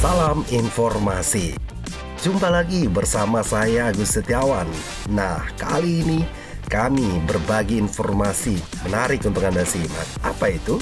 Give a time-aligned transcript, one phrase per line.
[0.00, 1.52] Salam informasi.
[2.24, 4.64] Jumpa lagi bersama saya Agus Setiawan.
[5.12, 6.24] Nah, kali ini
[6.72, 8.56] kami berbagi informasi
[8.88, 10.08] menarik untuk Anda simak.
[10.24, 10.80] Apa itu?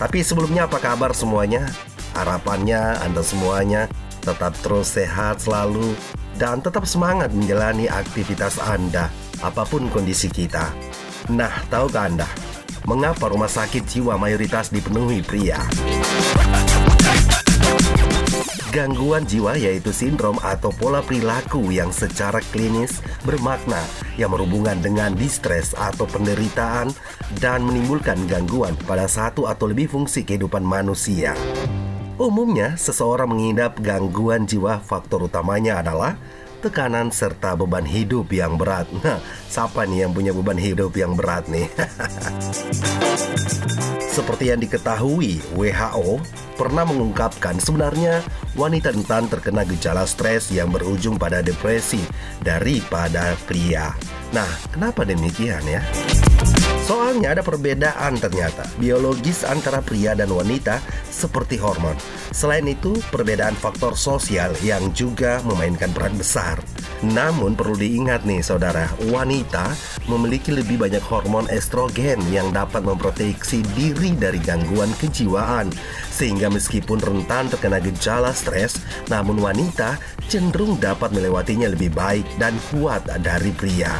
[0.00, 1.68] Tapi sebelumnya apa kabar semuanya?
[2.16, 3.84] Harapannya Anda semuanya
[4.24, 5.92] tetap terus sehat selalu
[6.40, 9.12] dan tetap semangat menjalani aktivitas Anda
[9.44, 10.72] apa pun kondisi kita.
[11.28, 12.28] Nah, tahukah Anda
[12.88, 15.60] mengapa rumah sakit jiwa mayoritas dipenuhi pria?
[18.72, 23.76] Gangguan jiwa yaitu sindrom atau pola perilaku yang secara klinis bermakna
[24.16, 26.88] yang berhubungan dengan distres atau penderitaan
[27.36, 31.36] dan menimbulkan gangguan pada satu atau lebih fungsi kehidupan manusia.
[32.16, 36.16] Umumnya, seseorang mengidap gangguan jiwa faktor utamanya adalah
[36.62, 38.86] tekanan serta beban hidup yang berat.
[39.02, 39.18] Nah,
[39.50, 41.66] siapa nih yang punya beban hidup yang berat nih?
[44.12, 46.22] Seperti yang diketahui, WHO
[46.54, 48.22] pernah mengungkapkan sebenarnya
[48.54, 52.04] wanita rentan terkena gejala stres yang berujung pada depresi
[52.44, 53.90] daripada pria.
[54.30, 55.82] Nah, kenapa demikian ya?
[56.82, 60.80] Soalnya ada perbedaan ternyata biologis antara pria dan wanita
[61.12, 61.94] seperti hormon.
[62.32, 66.58] Selain itu, perbedaan faktor sosial yang juga memainkan peran besar.
[67.02, 69.74] Namun perlu diingat nih saudara, wanita
[70.08, 75.68] memiliki lebih banyak hormon estrogen yang dapat memproteksi diri dari gangguan kejiwaan.
[76.10, 78.80] Sehingga meskipun rentan terkena gejala stres,
[79.12, 80.00] namun wanita
[80.30, 83.92] cenderung dapat melewatinya lebih baik dan kuat dari pria.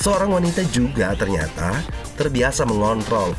[0.00, 1.76] Seorang wanita juga ternyata
[2.16, 3.36] terbiasa mengontrol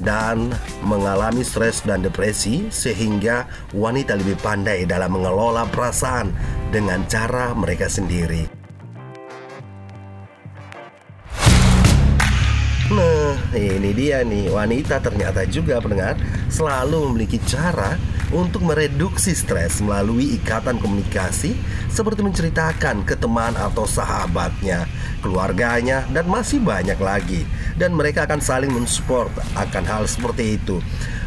[0.00, 0.48] dan
[0.80, 3.44] mengalami stres dan depresi sehingga
[3.76, 6.32] wanita lebih pandai dalam mengelola perasaan
[6.72, 8.57] dengan cara mereka sendiri.
[13.28, 16.16] Nah, ini dia nih, wanita ternyata juga pendengar
[16.48, 18.00] selalu memiliki cara
[18.32, 21.52] untuk mereduksi stres melalui ikatan komunikasi
[21.92, 24.88] seperti menceritakan ke teman atau sahabatnya,
[25.20, 27.44] keluarganya, dan masih banyak lagi.
[27.76, 29.28] Dan mereka akan saling mensupport
[29.60, 30.80] akan hal seperti itu.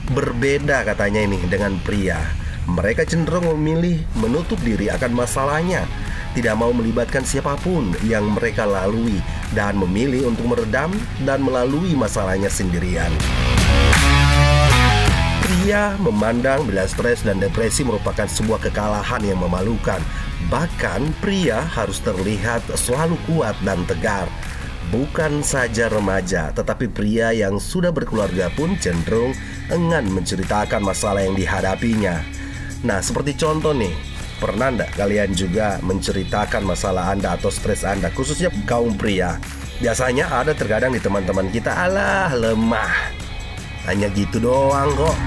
[0.10, 2.18] Berbeda katanya ini dengan pria.
[2.66, 5.86] Mereka cenderung memilih menutup diri akan masalahnya,
[6.32, 9.20] tidak mau melibatkan siapa pun yang mereka lalui,
[9.52, 10.92] dan memilih untuk meredam
[11.28, 13.12] dan melalui masalahnya sendirian.
[15.42, 20.00] Pria memandang bila stres dan depresi merupakan sebuah kekalahan yang memalukan.
[20.50, 24.26] Bahkan pria harus terlihat selalu kuat dan tegar.
[24.90, 29.32] Bukan saja remaja, tetapi pria yang sudah berkeluarga pun cenderung
[29.70, 32.20] enggan menceritakan masalah yang dihadapinya.
[32.82, 33.94] Nah, seperti contoh nih,
[34.42, 39.38] pernah enggak kalian juga menceritakan masalah Anda atau stres Anda, khususnya kaum pria?
[39.78, 43.14] Biasanya ada terkadang di teman-teman kita, alah lemah.
[43.86, 45.18] Hanya gitu doang kok.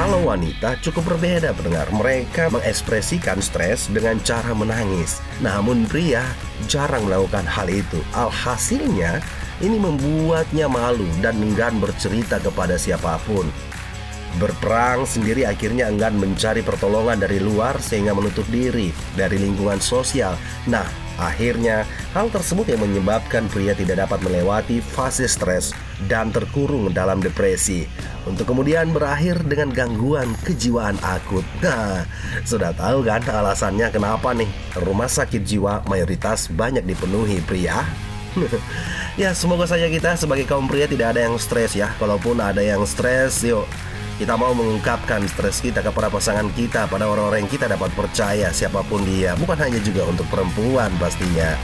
[0.00, 6.24] Kalau wanita cukup berbeda pendengar Mereka mengekspresikan stres dengan cara menangis Namun pria
[6.72, 9.20] jarang melakukan hal itu Alhasilnya
[9.60, 13.48] ini membuatnya malu dan enggan bercerita kepada siapa pun
[14.38, 20.38] Berperang sendiri akhirnya enggan mencari pertolongan dari luar sehingga menutup diri dari lingkungan sosial.
[20.70, 20.86] Nah,
[21.18, 21.82] akhirnya
[22.14, 25.74] hal tersebut yang menyebabkan pria tidak dapat melewati fase stres
[26.06, 27.90] dan terkurung dalam depresi
[28.22, 31.42] untuk kemudian berakhir dengan gangguan kejiwaan akut.
[31.58, 32.06] Nah,
[32.46, 38.09] sudah tahu kan alasannya kenapa nih rumah sakit jiwa mayoritas banyak dipenuhi pria?
[39.20, 41.90] Ya, semoga saja kita sebagai kaum pria tidak ada yang stres ya.
[41.98, 43.66] Kalaupun ada yang stres, yuk
[44.20, 48.84] kita mau mengungkapkan stres kita kepada pasangan kita, pada orang-orang yang kita dapat percaya siapa
[48.84, 51.56] pun dia, bukan hanya juga untuk perempuan pastinya.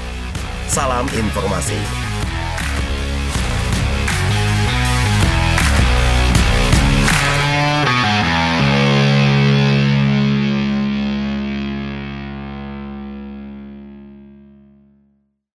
[0.67, 2.06] Salam informasi.